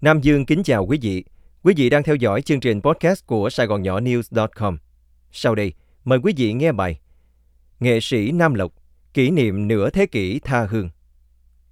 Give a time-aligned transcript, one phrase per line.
[0.00, 1.24] Nam Dương kính chào quý vị.
[1.62, 4.78] Quý vị đang theo dõi chương trình podcast của Sài Gòn Nhỏ News.com.
[5.32, 5.72] Sau đây,
[6.04, 7.00] mời quý vị nghe bài
[7.80, 8.72] Nghệ sĩ Nam Lộc,
[9.14, 10.90] kỷ niệm nửa thế kỷ tha hương.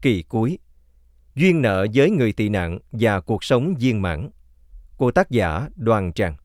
[0.02, 0.58] Kỳ cuối
[1.34, 4.30] Duyên nợ với người tị nạn và cuộc sống viên mãn
[4.96, 6.36] của tác giả Đoàn Tràng.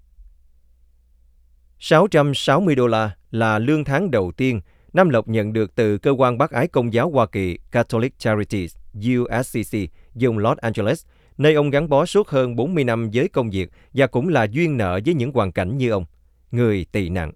[1.80, 4.62] 660 đô la là lương tháng đầu tiên
[4.94, 8.76] Nam Lộc nhận được từ cơ quan bác ái công giáo Hoa Kỳ Catholic Charities
[8.98, 9.78] USCC
[10.16, 11.06] dùng Los Angeles,
[11.38, 14.78] nơi ông gắn bó suốt hơn 40 năm với công việc và cũng là duyên
[14.78, 16.06] nợ với những hoàn cảnh như ông,
[16.52, 17.32] người tị nạn.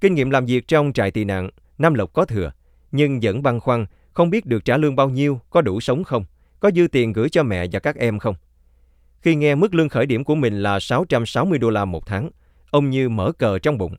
[0.00, 2.52] Kinh nghiệm làm việc trong trại tị nạn, Nam Lộc có thừa,
[2.92, 6.24] nhưng vẫn băn khoăn không biết được trả lương bao nhiêu, có đủ sống không,
[6.60, 8.34] có dư tiền gửi cho mẹ và các em không.
[9.20, 12.30] Khi nghe mức lương khởi điểm của mình là 660 đô la một tháng,
[12.70, 13.96] ông như mở cờ trong bụng.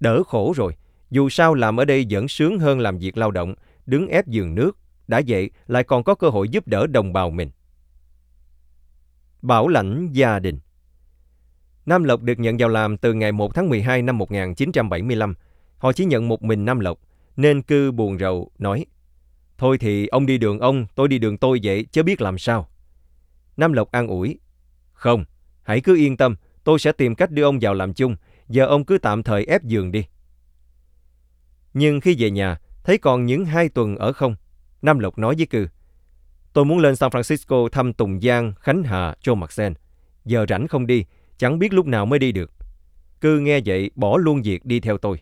[0.00, 0.74] Đỡ khổ rồi,
[1.10, 3.54] dù sao làm ở đây vẫn sướng hơn làm việc lao động,
[3.86, 4.76] đứng ép giường nước,
[5.08, 7.50] đã vậy lại còn có cơ hội giúp đỡ đồng bào mình.
[9.42, 10.58] Bảo lãnh gia đình
[11.86, 15.34] Nam Lộc được nhận vào làm từ ngày 1 tháng 12 năm 1975.
[15.78, 16.98] Họ chỉ nhận một mình Nam Lộc,
[17.36, 18.86] nên cư buồn rầu nói
[19.58, 22.68] Thôi thì ông đi đường ông, tôi đi đường tôi vậy, chứ biết làm sao.
[23.56, 24.38] Nam Lộc an ủi
[24.92, 25.24] Không,
[25.62, 28.16] hãy cứ yên tâm, tôi sẽ tìm cách đưa ông vào làm chung,
[28.48, 30.04] giờ ông cứ tạm thời ép giường đi.
[31.74, 34.36] Nhưng khi về nhà, thấy còn những hai tuần ở không,
[34.82, 35.68] Nam Lộc nói với Cư.
[36.52, 39.74] Tôi muốn lên San Francisco thăm Tùng Giang, Khánh Hà, Joe Maxen.
[40.24, 41.04] Giờ rảnh không đi,
[41.38, 42.52] chẳng biết lúc nào mới đi được.
[43.20, 45.18] Cư nghe vậy bỏ luôn việc đi theo tôi.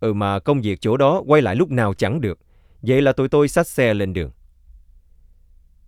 [0.00, 2.38] Ừ mà công việc chỗ đó quay lại lúc nào chẳng được.
[2.82, 4.30] Vậy là tụi tôi xách xe lên đường.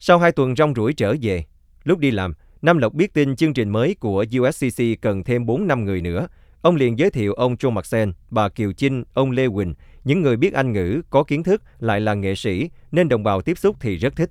[0.01, 1.45] Sau hai tuần rong rủi trở về,
[1.85, 5.67] lúc đi làm, Nam Lộc biết tin chương trình mới của USCC cần thêm 4
[5.67, 6.29] năm người nữa.
[6.63, 9.75] Ông liền giới thiệu ông Joe Maxen, bà Kiều Chinh, ông Lê Quỳnh,
[10.05, 13.43] những người biết Anh ngữ, có kiến thức, lại là nghệ sĩ, nên đồng bào
[13.43, 14.31] tiếp xúc thì rất thích.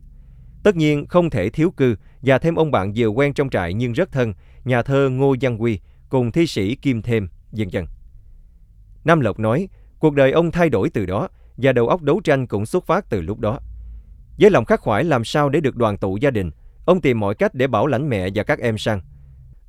[0.63, 3.93] Tất nhiên không thể thiếu cư, và thêm ông bạn vừa quen trong trại nhưng
[3.93, 4.33] rất thân,
[4.65, 7.85] nhà thơ Ngô Văn Quy, cùng thi sĩ Kim Thêm, dần dần.
[9.03, 11.27] Nam Lộc nói, cuộc đời ông thay đổi từ đó,
[11.57, 13.59] và đầu óc đấu tranh cũng xuất phát từ lúc đó.
[14.39, 16.51] Với lòng khắc khoải làm sao để được đoàn tụ gia đình,
[16.85, 19.01] ông tìm mọi cách để bảo lãnh mẹ và các em sang.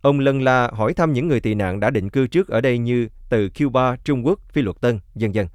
[0.03, 2.79] Ông lân la hỏi thăm những người tị nạn đã định cư trước ở đây
[2.79, 5.47] như từ Cuba, Trung Quốc, Phi Luật Tân, dần dần.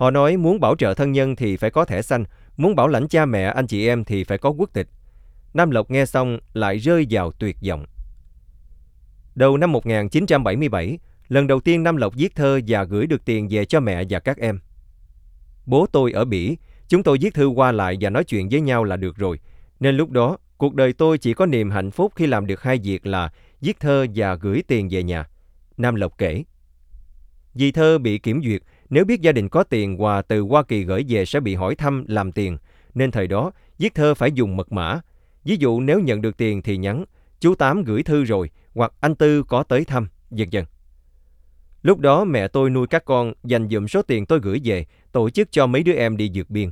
[0.00, 2.24] Họ nói muốn bảo trợ thân nhân thì phải có thẻ xanh,
[2.56, 4.88] muốn bảo lãnh cha mẹ, anh chị em thì phải có quốc tịch.
[5.54, 7.84] Nam Lộc nghe xong lại rơi vào tuyệt vọng.
[9.34, 13.64] Đầu năm 1977, lần đầu tiên Nam Lộc viết thơ và gửi được tiền về
[13.64, 14.60] cho mẹ và các em.
[15.66, 16.56] Bố tôi ở Bỉ,
[16.88, 19.38] chúng tôi viết thư qua lại và nói chuyện với nhau là được rồi.
[19.80, 22.78] Nên lúc đó, cuộc đời tôi chỉ có niềm hạnh phúc khi làm được hai
[22.84, 25.28] việc là viết thơ và gửi tiền về nhà.
[25.76, 26.44] Nam Lộc kể.
[27.54, 30.84] Vì thơ bị kiểm duyệt, nếu biết gia đình có tiền quà từ Hoa Kỳ
[30.84, 32.58] gửi về sẽ bị hỏi thăm làm tiền,
[32.94, 35.00] nên thời đó viết thơ phải dùng mật mã.
[35.44, 37.04] Ví dụ nếu nhận được tiền thì nhắn,
[37.40, 40.64] chú Tám gửi thư rồi, hoặc anh Tư có tới thăm, dần dần.
[41.82, 45.30] Lúc đó mẹ tôi nuôi các con, dành dụm số tiền tôi gửi về, tổ
[45.30, 46.70] chức cho mấy đứa em đi vượt biên.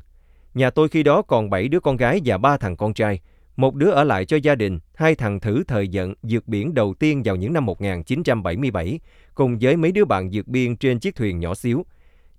[0.54, 3.20] Nhà tôi khi đó còn 7 đứa con gái và ba thằng con trai.
[3.56, 6.94] Một đứa ở lại cho gia đình, hai thằng thử thời vận vượt biển đầu
[6.98, 9.00] tiên vào những năm 1977,
[9.34, 11.84] cùng với mấy đứa bạn vượt biên trên chiếc thuyền nhỏ xíu.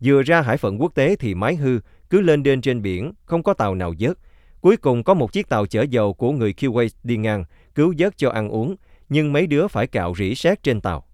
[0.03, 1.79] Vừa ra hải phận quốc tế thì máy hư,
[2.09, 4.17] cứ lên đên trên biển, không có tàu nào vớt.
[4.61, 7.43] Cuối cùng có một chiếc tàu chở dầu của người Kuwait đi ngang,
[7.75, 8.75] cứu vớt cho ăn uống,
[9.09, 11.05] nhưng mấy đứa phải cạo rỉ sét trên tàu.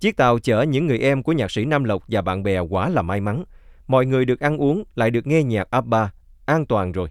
[0.00, 2.88] Chiếc tàu chở những người em của nhạc sĩ Nam Lộc và bạn bè quả
[2.88, 3.44] là may mắn.
[3.86, 6.10] Mọi người được ăn uống, lại được nghe nhạc ABBA,
[6.46, 7.08] an toàn rồi.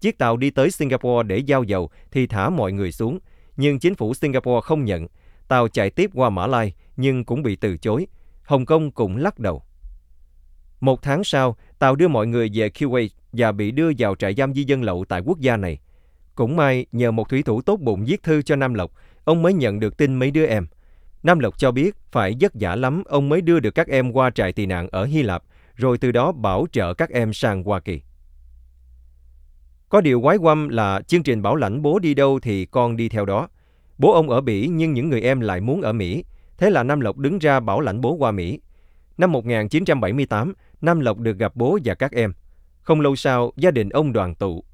[0.00, 3.18] Chiếc tàu đi tới Singapore để giao dầu thì thả mọi người xuống,
[3.56, 5.06] nhưng chính phủ Singapore không nhận.
[5.48, 8.06] Tàu chạy tiếp qua Mã Lai nhưng cũng bị từ chối.
[8.42, 9.62] Hồng Kông cũng lắc đầu.
[10.80, 14.54] Một tháng sau, tàu đưa mọi người về Kuwait và bị đưa vào trại giam
[14.54, 15.78] di dân lậu tại quốc gia này.
[16.34, 18.92] Cũng may, nhờ một thủy thủ tốt bụng viết thư cho Nam Lộc,
[19.24, 20.66] ông mới nhận được tin mấy đứa em.
[21.22, 24.30] Nam Lộc cho biết phải vất vả lắm ông mới đưa được các em qua
[24.30, 25.42] trại tị nạn ở Hy Lạp,
[25.74, 28.00] rồi từ đó bảo trợ các em sang Hoa Kỳ.
[29.88, 33.08] Có điều quái quăm là chương trình bảo lãnh bố đi đâu thì con đi
[33.08, 33.48] theo đó.
[33.98, 36.24] Bố ông ở Bỉ nhưng những người em lại muốn ở Mỹ.
[36.58, 38.60] Thế là Nam Lộc đứng ra bảo lãnh bố qua Mỹ.
[39.18, 42.32] Năm 1978, Nam Lộc được gặp bố và các em.
[42.82, 44.64] Không lâu sau, gia đình ông đoàn tụ.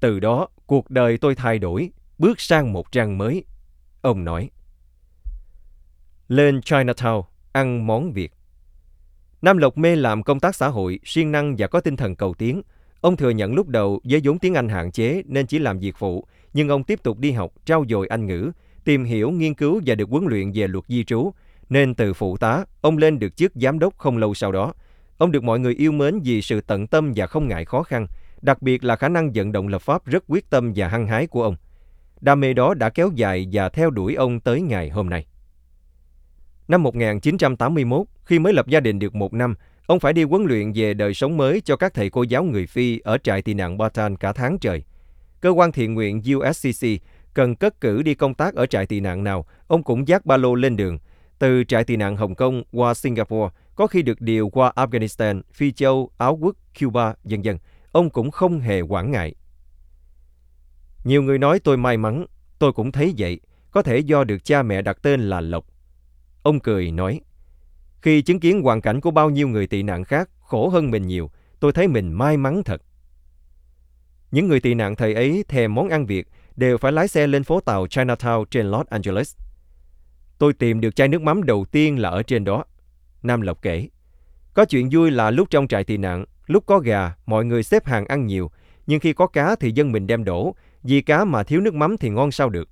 [0.00, 3.44] Từ đó, cuộc đời tôi thay đổi, bước sang một trang mới.
[4.02, 4.50] Ông nói.
[6.28, 8.32] Lên Chinatown, ăn món Việt.
[9.42, 12.34] Nam Lộc mê làm công tác xã hội, siêng năng và có tinh thần cầu
[12.34, 12.62] tiến.
[13.00, 15.96] Ông thừa nhận lúc đầu với vốn tiếng Anh hạn chế nên chỉ làm việc
[15.98, 18.50] phụ, nhưng ông tiếp tục đi học, trau dồi Anh ngữ,
[18.84, 21.32] tìm hiểu, nghiên cứu và được huấn luyện về luật di trú,
[21.68, 24.72] nên từ phụ tá, ông lên được chức giám đốc không lâu sau đó.
[25.18, 28.06] Ông được mọi người yêu mến vì sự tận tâm và không ngại khó khăn,
[28.42, 31.26] đặc biệt là khả năng vận động lập pháp rất quyết tâm và hăng hái
[31.26, 31.56] của ông.
[32.20, 35.26] Đam mê đó đã kéo dài và theo đuổi ông tới ngày hôm nay.
[36.68, 39.54] Năm 1981, khi mới lập gia đình được một năm,
[39.86, 42.66] ông phải đi huấn luyện về đời sống mới cho các thầy cô giáo người
[42.66, 44.82] Phi ở trại tị nạn Bataan cả tháng trời.
[45.40, 46.88] Cơ quan thiện nguyện USCC
[47.34, 50.36] cần cất cử đi công tác ở trại tị nạn nào, ông cũng dắt ba
[50.36, 50.98] lô lên đường,
[51.38, 55.72] từ trại tị nạn Hồng Kông qua Singapore, có khi được điều qua Afghanistan, Phi
[55.72, 57.58] Châu, Áo Quốc, Cuba, dân dân.
[57.92, 59.34] Ông cũng không hề quản ngại.
[61.04, 62.26] Nhiều người nói tôi may mắn,
[62.58, 63.40] tôi cũng thấy vậy,
[63.70, 65.66] có thể do được cha mẹ đặt tên là Lộc.
[66.42, 67.20] Ông cười nói,
[68.02, 71.06] khi chứng kiến hoàn cảnh của bao nhiêu người tị nạn khác khổ hơn mình
[71.06, 72.82] nhiều, tôi thấy mình may mắn thật.
[74.30, 77.44] Những người tị nạn thời ấy thèm món ăn Việt đều phải lái xe lên
[77.44, 79.36] phố tàu Chinatown trên Los Angeles.
[80.38, 82.64] Tôi tìm được chai nước mắm đầu tiên là ở trên đó.
[83.22, 83.88] Nam Lộc kể.
[84.54, 87.86] Có chuyện vui là lúc trong trại tị nạn, lúc có gà, mọi người xếp
[87.86, 88.50] hàng ăn nhiều,
[88.86, 91.96] nhưng khi có cá thì dân mình đem đổ, vì cá mà thiếu nước mắm
[91.96, 92.68] thì ngon sao được.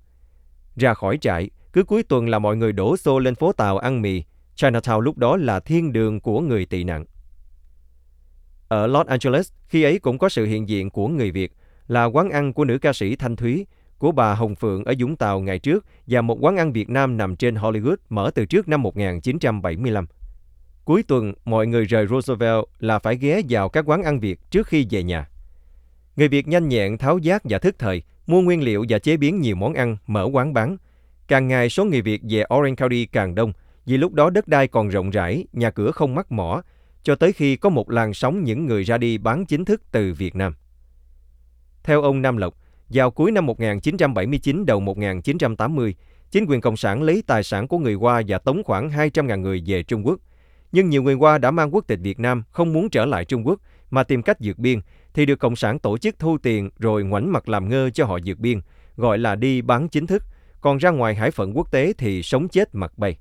[0.77, 4.03] Ra khỏi trại, cứ cuối tuần là mọi người đổ xô lên phố tàu ăn
[4.03, 4.23] mì.
[4.57, 7.05] Chinatown lúc đó là thiên đường của người tị nạn.
[8.69, 11.53] Ở Los Angeles, khi ấy cũng có sự hiện diện của người Việt,
[11.87, 13.67] là quán ăn của nữ ca sĩ Thanh Thúy,
[14.03, 17.17] của bà Hồng Phượng ở Dũng Tàu ngày trước và một quán ăn Việt Nam
[17.17, 20.07] nằm trên Hollywood mở từ trước năm 1975.
[20.85, 24.67] Cuối tuần, mọi người rời Roosevelt là phải ghé vào các quán ăn Việt trước
[24.67, 25.29] khi về nhà.
[26.17, 29.41] Người Việt nhanh nhẹn, tháo giác và thức thời, mua nguyên liệu và chế biến
[29.41, 30.77] nhiều món ăn, mở quán bán.
[31.29, 33.53] Càng ngày số người Việt về Orange County càng đông,
[33.87, 36.63] vì lúc đó đất đai còn rộng rãi, nhà cửa không mắc mỏ,
[37.03, 40.13] cho tới khi có một làn sóng những người ra đi bán chính thức từ
[40.13, 40.55] Việt Nam.
[41.85, 42.62] Theo ông Nam Lộc,
[42.93, 45.95] vào cuối năm 1979 đầu 1980,
[46.31, 49.63] chính quyền Cộng sản lấy tài sản của người Hoa và tống khoảng 200.000 người
[49.67, 50.19] về Trung Quốc.
[50.73, 53.47] Nhưng nhiều người Hoa đã mang quốc tịch Việt Nam không muốn trở lại Trung
[53.47, 53.61] Quốc
[53.91, 54.81] mà tìm cách vượt biên,
[55.15, 58.19] thì được Cộng sản tổ chức thu tiền rồi ngoảnh mặt làm ngơ cho họ
[58.25, 58.61] vượt biên,
[58.97, 60.23] gọi là đi bán chính thức,
[60.61, 63.19] còn ra ngoài hải phận quốc tế thì sống chết mặt bay.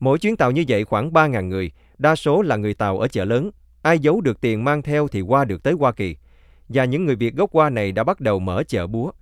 [0.00, 3.24] Mỗi chuyến tàu như vậy khoảng 3.000 người, đa số là người Tàu ở chợ
[3.24, 3.50] lớn.
[3.82, 6.16] Ai giấu được tiền mang theo thì qua được tới Hoa Kỳ
[6.74, 9.12] và những người Việt gốc Hoa này đã bắt đầu mở chợ búa.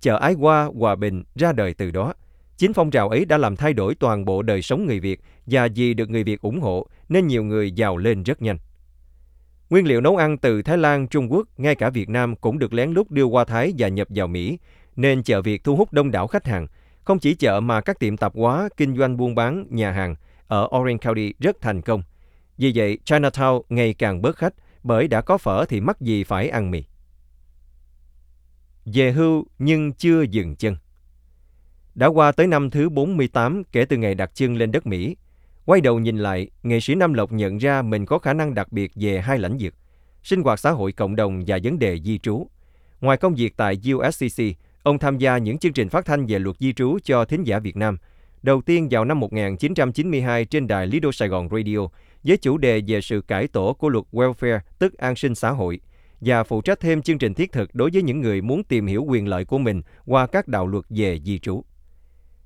[0.00, 2.14] Chợ Ái Hoa, Hòa Bình ra đời từ đó.
[2.56, 5.68] Chính phong trào ấy đã làm thay đổi toàn bộ đời sống người Việt và
[5.74, 8.58] vì được người Việt ủng hộ nên nhiều người giàu lên rất nhanh.
[9.70, 12.72] Nguyên liệu nấu ăn từ Thái Lan, Trung Quốc, ngay cả Việt Nam cũng được
[12.72, 14.58] lén lút đưa qua Thái và nhập vào Mỹ,
[14.96, 16.66] nên chợ Việt thu hút đông đảo khách hàng.
[17.04, 20.14] Không chỉ chợ mà các tiệm tạp hóa, kinh doanh buôn bán, nhà hàng
[20.46, 22.02] ở Orange County rất thành công.
[22.58, 26.48] Vì vậy, Chinatown ngày càng bớt khách bởi đã có phở thì mắc gì phải
[26.48, 26.84] ăn mì.
[28.84, 30.76] Về hưu nhưng chưa dừng chân.
[31.94, 35.16] Đã qua tới năm thứ 48 kể từ ngày đặt chân lên đất Mỹ.
[35.64, 38.72] Quay đầu nhìn lại, nghệ sĩ Nam Lộc nhận ra mình có khả năng đặc
[38.72, 39.74] biệt về hai lãnh vực,
[40.22, 42.46] sinh hoạt xã hội cộng đồng và vấn đề di trú.
[43.00, 44.42] Ngoài công việc tại USCC,
[44.82, 47.58] ông tham gia những chương trình phát thanh về luật di trú cho thính giả
[47.58, 47.98] Việt Nam.
[48.44, 51.78] Đầu tiên vào năm 1992 trên đài Lido Sài Gòn Radio
[52.24, 55.80] với chủ đề về sự cải tổ của luật welfare, tức an sinh xã hội,
[56.20, 59.04] và phụ trách thêm chương trình thiết thực đối với những người muốn tìm hiểu
[59.08, 61.64] quyền lợi của mình qua các đạo luật về di trú.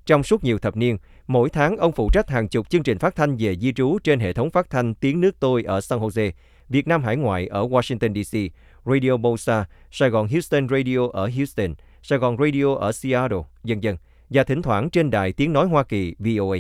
[0.07, 3.17] Trong suốt nhiều thập niên, mỗi tháng ông phụ trách hàng chục chương trình phát
[3.17, 6.31] thanh về di trú trên hệ thống phát thanh Tiếng nước tôi ở San Jose,
[6.69, 8.55] Việt Nam hải ngoại ở Washington DC,
[8.85, 13.97] Radio Bosa, Sài Gòn Houston Radio ở Houston, Sài Gòn Radio ở Seattle, dân dân,
[14.31, 16.59] và thỉnh thoảng trên đài Tiếng nói Hoa Kỳ VOA.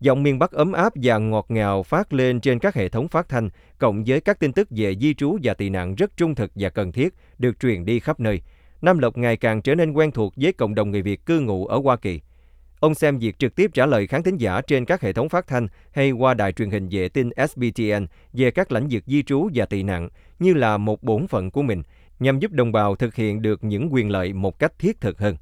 [0.00, 3.28] Giọng miền Bắc ấm áp và ngọt ngào phát lên trên các hệ thống phát
[3.28, 6.50] thanh, cộng với các tin tức về di trú và tị nạn rất trung thực
[6.54, 8.42] và cần thiết, được truyền đi khắp nơi.
[8.82, 11.66] Nam Lộc ngày càng trở nên quen thuộc với cộng đồng người Việt cư ngụ
[11.66, 12.20] ở Hoa Kỳ.
[12.80, 15.46] Ông xem việc trực tiếp trả lời khán thính giả trên các hệ thống phát
[15.46, 19.48] thanh hay qua đài truyền hình vệ tinh SBTN về các lãnh vực di trú
[19.54, 21.82] và tị nạn như là một bổn phận của mình,
[22.18, 25.36] nhằm giúp đồng bào thực hiện được những quyền lợi một cách thiết thực hơn.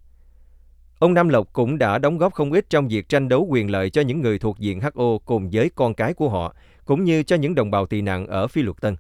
[1.00, 3.90] Ông Nam Lộc cũng đã đóng góp không ít trong việc tranh đấu quyền lợi
[3.90, 6.54] cho những người thuộc diện HO cùng với con cái của họ,
[6.85, 8.97] cũng như cho những đồng bào tị nạn ở Phi Luật Tân.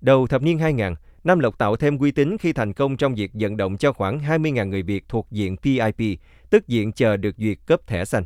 [0.00, 3.30] Đầu thập niên 2000, Nam Lộc tạo thêm uy tín khi thành công trong việc
[3.34, 6.20] vận động cho khoảng 20.000 người Việt thuộc diện PIP,
[6.50, 8.24] tức diện chờ được duyệt cấp thẻ xanh.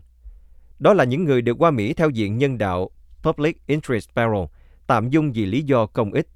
[0.78, 2.90] Đó là những người được qua Mỹ theo diện nhân đạo
[3.22, 4.46] Public Interest Parole,
[4.86, 6.28] tạm dung vì lý do công ích.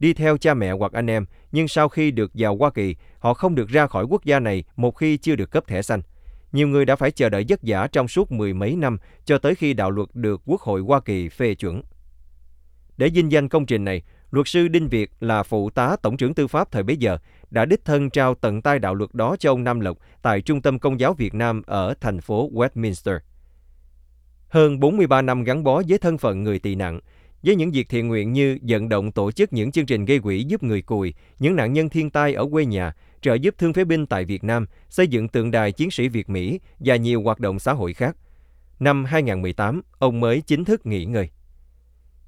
[0.00, 3.34] Đi theo cha mẹ hoặc anh em, nhưng sau khi được vào Hoa Kỳ, họ
[3.34, 6.00] không được ra khỏi quốc gia này một khi chưa được cấp thẻ xanh.
[6.52, 9.54] Nhiều người đã phải chờ đợi vất vả trong suốt mười mấy năm cho tới
[9.54, 11.82] khi đạo luật được Quốc hội Hoa Kỳ phê chuẩn.
[12.96, 16.34] Để vinh danh công trình này, luật sư Đinh Việt là phụ tá tổng trưởng
[16.34, 17.18] tư pháp thời bấy giờ
[17.50, 20.62] đã đích thân trao tận tay đạo luật đó cho ông Nam Lộc tại Trung
[20.62, 23.18] tâm Công giáo Việt Nam ở thành phố Westminster.
[24.48, 27.00] Hơn 43 năm gắn bó với thân phận người tị nạn,
[27.42, 30.44] với những việc thiện nguyện như vận động tổ chức những chương trình gây quỹ
[30.44, 33.84] giúp người cùi, những nạn nhân thiên tai ở quê nhà, trợ giúp thương phế
[33.84, 37.40] binh tại Việt Nam, xây dựng tượng đài chiến sĩ Việt Mỹ và nhiều hoạt
[37.40, 38.16] động xã hội khác.
[38.80, 41.28] Năm 2018, ông mới chính thức nghỉ ngơi.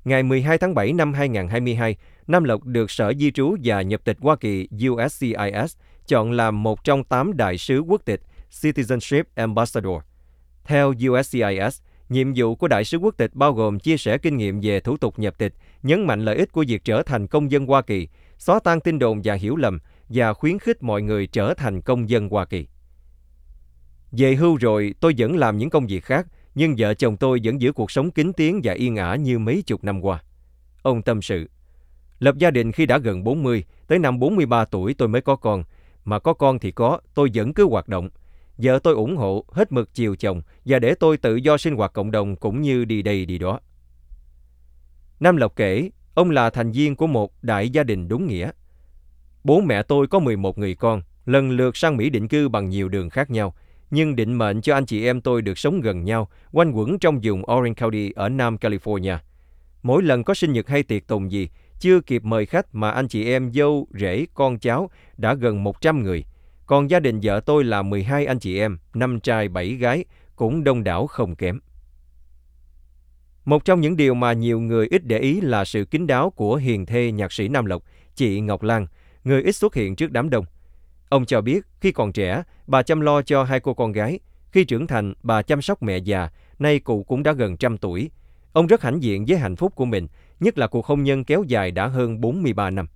[0.04, 4.16] Ngày 12 tháng 7 năm 2022, Nam Lộc được Sở Di trú và Nhập tịch
[4.20, 5.76] Hoa Kỳ USCIS
[6.06, 10.02] chọn làm một trong tám đại sứ quốc tịch Citizenship Ambassador.
[10.64, 14.60] Theo USCIS, nhiệm vụ của đại sứ quốc tịch bao gồm chia sẻ kinh nghiệm
[14.60, 17.66] về thủ tục nhập tịch, nhấn mạnh lợi ích của việc trở thành công dân
[17.66, 19.78] Hoa Kỳ, xóa tan tin đồn và hiểu lầm
[20.08, 22.66] và khuyến khích mọi người trở thành công dân Hoa Kỳ.
[24.12, 27.60] Về hưu rồi, tôi vẫn làm những công việc khác, nhưng vợ chồng tôi vẫn
[27.60, 30.22] giữ cuộc sống kín tiếng và yên ả như mấy chục năm qua.
[30.82, 31.50] Ông tâm sự,
[32.18, 35.64] lập gia đình khi đã gần 40, tới năm 43 tuổi tôi mới có con,
[36.04, 38.08] mà có con thì có, tôi vẫn cứ hoạt động.
[38.62, 41.92] Vợ tôi ủng hộ, hết mực chiều chồng và để tôi tự do sinh hoạt
[41.92, 43.60] cộng đồng cũng như đi đây đi đó.
[45.20, 48.50] Nam Lộc kể, ông là thành viên của một đại gia đình đúng nghĩa.
[49.44, 52.88] Bố mẹ tôi có 11 người con, lần lượt sang Mỹ định cư bằng nhiều
[52.88, 53.54] đường khác nhau,
[53.90, 57.20] nhưng định mệnh cho anh chị em tôi được sống gần nhau, quanh quẩn trong
[57.22, 59.16] vùng Orange County ở Nam California.
[59.82, 61.48] Mỗi lần có sinh nhật hay tiệc tùng gì,
[61.80, 66.02] chưa kịp mời khách mà anh chị em dâu, rể, con cháu đã gần 100
[66.02, 66.24] người.
[66.66, 70.04] Còn gia đình vợ tôi là 12 anh chị em, 5 trai 7 gái,
[70.36, 71.60] cũng đông đảo không kém.
[73.44, 76.56] Một trong những điều mà nhiều người ít để ý là sự kín đáo của
[76.56, 77.82] hiền thê nhạc sĩ Nam Lộc,
[78.14, 78.86] chị Ngọc Lan,
[79.24, 80.44] người ít xuất hiện trước đám đông.
[81.08, 84.18] Ông cho biết khi còn trẻ, bà chăm lo cho hai cô con gái.
[84.50, 86.28] Khi trưởng thành, bà chăm sóc mẹ già,
[86.58, 88.10] nay cụ cũng đã gần trăm tuổi.
[88.52, 90.08] Ông rất hãnh diện với hạnh phúc của mình,
[90.40, 92.86] nhất là cuộc hôn nhân kéo dài đã hơn 43 năm.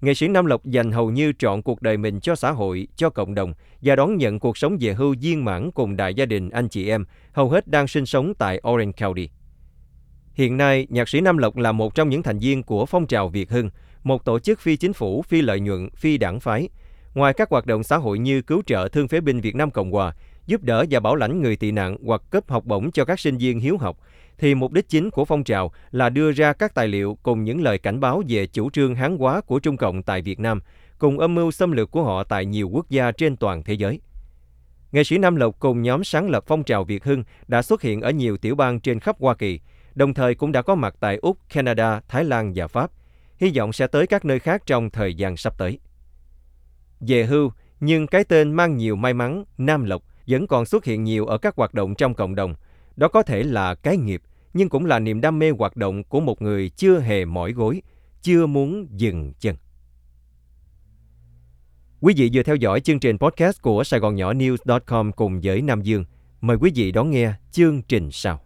[0.00, 3.10] Nghệ sĩ Nam Lộc dành hầu như trọn cuộc đời mình cho xã hội, cho
[3.10, 6.50] cộng đồng và đón nhận cuộc sống về hưu viên mãn cùng đại gia đình
[6.50, 9.28] anh chị em, hầu hết đang sinh sống tại Orange County.
[10.34, 13.28] Hiện nay, nhạc sĩ Nam Lộc là một trong những thành viên của phong trào
[13.28, 13.70] Việt Hưng,
[14.04, 16.68] một tổ chức phi chính phủ, phi lợi nhuận, phi đảng phái.
[17.14, 19.90] Ngoài các hoạt động xã hội như cứu trợ thương phế binh Việt Nam Cộng
[19.90, 20.14] Hòa,
[20.46, 23.36] giúp đỡ và bảo lãnh người tị nạn hoặc cấp học bổng cho các sinh
[23.38, 23.98] viên hiếu học,
[24.38, 27.62] thì mục đích chính của phong trào là đưa ra các tài liệu cùng những
[27.62, 30.60] lời cảnh báo về chủ trương hán hóa của Trung Cộng tại Việt Nam,
[30.98, 34.00] cùng âm mưu xâm lược của họ tại nhiều quốc gia trên toàn thế giới.
[34.92, 38.00] Nghệ sĩ Nam Lộc cùng nhóm sáng lập phong trào Việt Hưng đã xuất hiện
[38.00, 39.60] ở nhiều tiểu bang trên khắp Hoa Kỳ,
[39.94, 42.90] đồng thời cũng đã có mặt tại Úc, Canada, Thái Lan và Pháp.
[43.36, 45.78] Hy vọng sẽ tới các nơi khác trong thời gian sắp tới.
[47.00, 51.04] Về hưu, nhưng cái tên mang nhiều may mắn, Nam Lộc, vẫn còn xuất hiện
[51.04, 52.54] nhiều ở các hoạt động trong cộng đồng.
[52.96, 54.22] Đó có thể là cái nghiệp,
[54.54, 57.82] nhưng cũng là niềm đam mê hoạt động của một người chưa hề mỏi gối,
[58.22, 59.56] chưa muốn dừng chân.
[62.00, 65.62] Quý vị vừa theo dõi chương trình podcast của Sài Gòn Nhỏ News.com cùng với
[65.62, 66.04] Nam Dương.
[66.40, 68.45] Mời quý vị đón nghe chương trình sau.